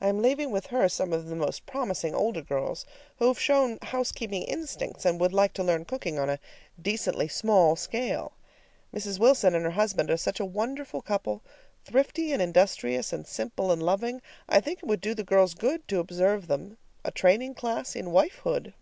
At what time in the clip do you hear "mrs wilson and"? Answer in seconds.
8.94-9.66